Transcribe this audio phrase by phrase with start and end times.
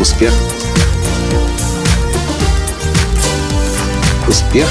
[0.00, 0.32] Успех.
[4.26, 4.66] Успех.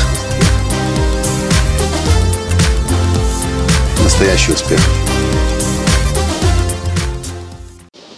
[4.04, 4.80] Настоящий успех.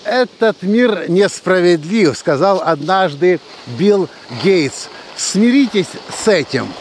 [0.05, 3.41] Этот мир несправедлив, сказал однажды
[3.77, 4.07] Билл
[4.41, 4.87] Гейтс.
[5.17, 6.71] Смиритесь с этим.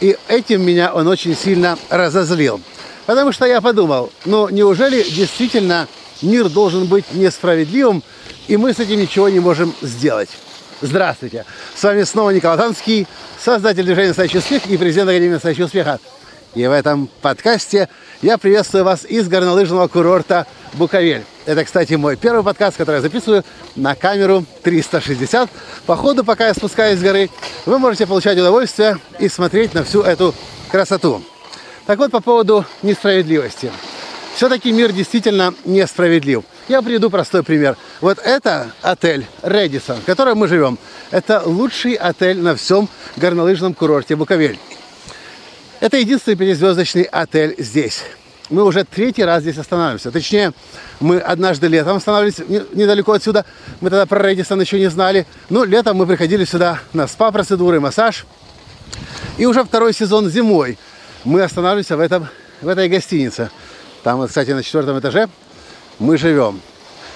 [0.00, 2.60] И этим меня он очень сильно разозлил.
[3.06, 5.86] Потому что я подумал, ну неужели действительно
[6.20, 8.02] мир должен быть несправедливым,
[8.48, 10.30] и мы с этим ничего не можем сделать?
[10.80, 11.44] Здравствуйте!
[11.74, 13.06] С вами снова Николай Танский,
[13.42, 15.98] создатель движения «Настоящий успех» и президент Академии «Настоящего успеха».
[16.54, 17.88] И в этом подкасте
[18.22, 21.24] я приветствую вас из горнолыжного курорта Буковель.
[21.44, 25.50] Это, кстати, мой первый подкаст, который я записываю на камеру 360.
[25.86, 27.30] По ходу, пока я спускаюсь с горы,
[27.66, 30.34] вы можете получать удовольствие и смотреть на всю эту
[30.70, 31.22] красоту.
[31.86, 33.70] Так вот, по поводу несправедливости.
[34.36, 36.44] Все-таки мир действительно несправедлив.
[36.68, 37.74] Я приведу простой пример.
[38.02, 40.78] Вот это отель Редисон, в котором мы живем.
[41.10, 44.58] Это лучший отель на всем горнолыжном курорте Буковель.
[45.80, 48.02] Это единственный пятизвездочный отель здесь.
[48.50, 50.10] Мы уже третий раз здесь останавливаемся.
[50.10, 50.52] Точнее,
[51.00, 53.46] мы однажды летом останавливались недалеко отсюда.
[53.80, 55.26] Мы тогда про Редисон еще не знали.
[55.48, 58.26] Но летом мы приходили сюда на спа-процедуры, массаж.
[59.38, 60.76] И уже второй сезон зимой
[61.24, 62.28] мы останавливаемся в, этом,
[62.60, 63.50] в этой гостинице.
[64.06, 65.28] Там, кстати, на четвертом этаже
[65.98, 66.60] мы живем.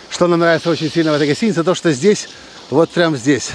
[0.08, 2.28] Что нам нравится очень сильно в этой гостинице, то, что здесь,
[2.68, 3.52] вот прям здесь,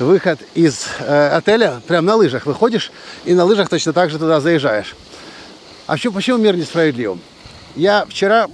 [0.00, 2.90] выход из э, отеля, прям на лыжах выходишь,
[3.24, 4.96] и на лыжах точно так же туда заезжаешь.
[5.86, 7.16] А почему, почему мир несправедлив?
[7.76, 8.48] Я вчера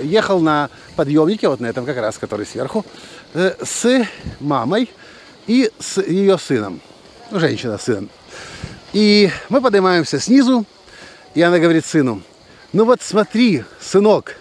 [0.00, 2.86] ехал на подъемнике, вот на этом как раз, который сверху,
[3.32, 4.06] э, с
[4.38, 4.88] мамой
[5.48, 6.80] и с ее сыном.
[7.32, 8.08] Ну, женщина с сыном.
[8.92, 10.64] И мы поднимаемся снизу,
[11.34, 12.22] и она говорит сыну,
[12.74, 14.34] ну вот смотри, сынок,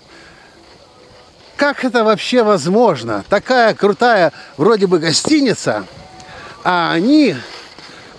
[1.56, 3.24] как это вообще возможно?
[3.30, 5.86] Такая крутая вроде бы гостиница,
[6.64, 7.36] а они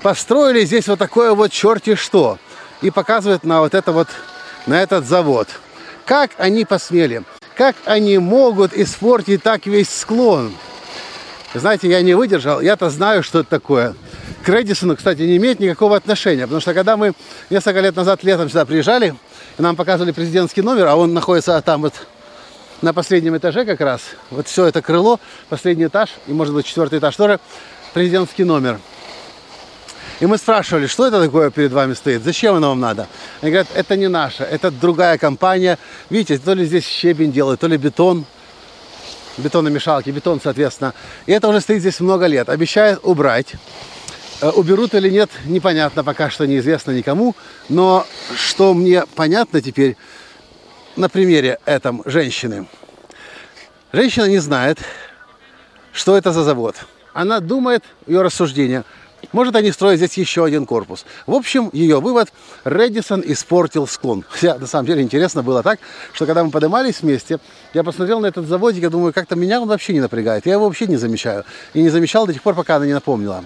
[0.03, 2.39] построили здесь вот такое вот черти что.
[2.81, 4.07] И показывают на вот это вот,
[4.67, 5.49] на этот завод.
[6.07, 7.25] Как они посмели?
[7.57, 10.55] Как они могут испортить так весь склон?
[11.55, 13.97] Знаете, я не выдержал, я-то знаю, что это такое
[14.45, 16.43] к Редисону, кстати, не имеет никакого отношения.
[16.43, 17.15] Потому что когда мы
[17.49, 19.15] несколько лет назад летом сюда приезжали,
[19.59, 21.95] и нам показывали президентский номер, а он находится там вот
[22.83, 25.19] на последнем этаже как раз, вот все это крыло,
[25.49, 27.41] последний этаж, и может быть четвертый этаж тоже,
[27.95, 28.79] президентский номер.
[30.21, 33.09] И мы спрашивали, что это такое перед вами стоит, зачем оно вам надо?
[33.41, 35.79] Они говорят, это не наше, это другая компания.
[36.11, 38.27] Видите, то ли здесь щебень делают, то ли бетон,
[39.39, 40.93] бетономешалки, бетон, соответственно.
[41.25, 42.49] И это уже стоит здесь много лет.
[42.51, 43.55] Обещают убрать.
[44.41, 47.35] Э, уберут или нет, непонятно, пока что неизвестно никому.
[47.69, 49.97] Но что мне понятно теперь
[50.97, 52.67] на примере этом женщины.
[53.93, 54.79] Женщина не знает,
[55.93, 56.77] что это за завод.
[57.13, 58.85] Она думает, ее рассуждение–
[59.33, 61.05] может, они строят здесь еще один корпус.
[61.27, 62.33] В общем, ее вывод–
[62.65, 64.25] Редисон испортил склон.
[64.29, 65.79] Хотя, на самом деле, интересно было так,
[66.13, 67.39] что когда мы поднимались вместе,
[67.73, 70.47] я посмотрел на этот заводик, я думаю, как-то меня он вообще не напрягает.
[70.47, 71.45] Я его вообще не замечаю.
[71.73, 73.45] И не замечал до тех пор, пока она не напомнила.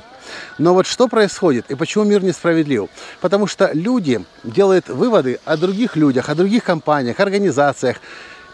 [0.59, 2.89] Но вот что происходит и почему мир несправедлив?
[3.21, 7.99] Потому что люди делают выводы о других людях, о других компаниях, организациях,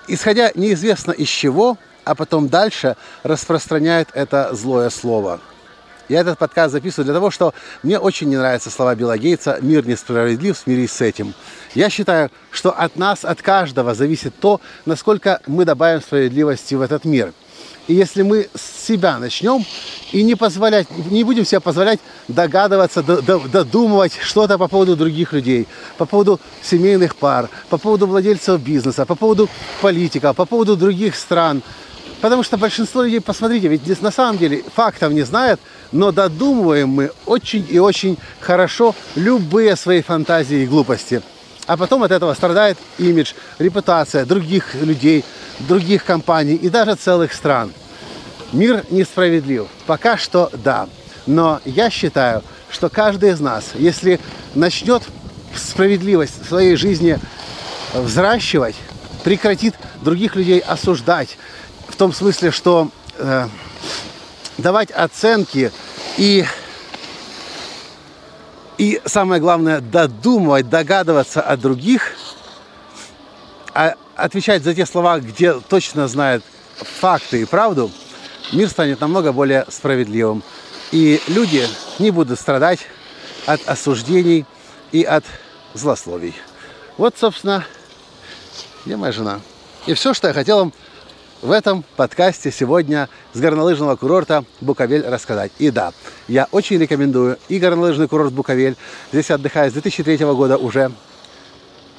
[0.08, 5.40] исходя неизвестно из чего, а потом дальше распространяют это злое слово.
[6.08, 9.86] Я этот подкаст записываю для того, что мне очень не нравятся слова Билла Гейтса «Мир
[9.86, 11.32] несправедлив, смирись с этим».
[11.74, 17.06] Я считаю, что от нас, от каждого зависит то, насколько мы добавим справедливости в этот
[17.06, 17.32] мир.
[17.86, 19.64] И если мы с себя начнем
[20.12, 26.06] и не позволять, не будем себе позволять догадываться, додумывать что-то по поводу других людей, по
[26.06, 29.48] поводу семейных пар, по поводу владельцев бизнеса, по поводу
[29.80, 31.62] политиков, по поводу других стран–
[32.25, 35.60] Потому что большинство людей, посмотрите, ведь здесь на самом деле фактов не знают,
[35.92, 41.20] но додумываем мы очень и очень хорошо любые свои фантазии и глупости.
[41.66, 45.22] А потом от этого страдает имидж, репутация других людей,
[45.60, 47.72] других компаний и даже целых стран.
[48.52, 49.66] Мир несправедлив.
[49.86, 50.88] Пока что да.
[51.26, 54.20] Но я считаю, что каждый из нас, если
[54.54, 55.02] начнет
[55.56, 57.18] справедливость в своей жизни
[57.94, 58.76] взращивать,
[59.22, 61.38] прекратит других людей осуждать,
[61.88, 63.48] в том смысле, что э,
[64.58, 65.72] давать оценки
[66.16, 66.44] и
[68.76, 72.14] и самое главное додумывать, догадываться о других,
[73.72, 76.43] а отвечать за те слова, где точно знает
[76.76, 77.90] факты и правду,
[78.52, 80.43] мир станет намного более справедливым.
[80.93, 81.66] И люди
[81.99, 82.81] не будут страдать
[83.46, 84.44] от осуждений
[84.93, 85.25] и от
[85.75, 86.34] злословий.
[86.96, 87.64] Вот, собственно,
[88.84, 89.40] где моя жена.
[89.87, 90.72] И все, что я хотел вам
[91.43, 95.52] в этом подкасте сегодня с горнолыжного курорта Буковель рассказать.
[95.58, 95.93] И да,
[96.26, 98.76] я очень рекомендую и горнолыжный курорт Буковель.
[99.12, 100.90] Здесь отдыхаю с 2003 года уже.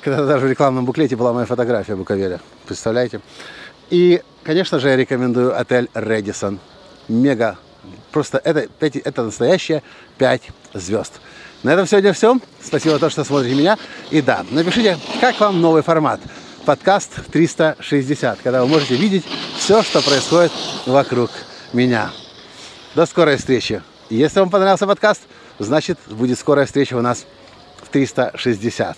[0.06, 2.40] Когда даже в рекламном буклете была моя фотография Буковеля.
[2.68, 3.22] Представляете?
[3.90, 6.60] И, конечно же, я рекомендую отель Редисон.
[7.08, 7.58] Мега.
[8.12, 9.82] Просто это, это настоящее
[10.20, 10.44] 5
[10.76, 11.14] звезд.
[11.64, 12.38] На этом сегодня все.
[12.62, 13.80] Спасибо за то, что смотрите меня.
[14.12, 16.20] И да, напишите, как вам новый формат.
[16.68, 19.26] Подкаст 360, когда вы можете видеть
[19.58, 20.52] все, что происходит
[20.86, 21.32] вокруг
[21.74, 22.12] меня.
[22.94, 23.82] До скорой встречи.
[24.12, 25.24] Если вам понравился подкаст,
[25.58, 27.26] значит будет скорая встреча у нас
[27.82, 28.98] в 360.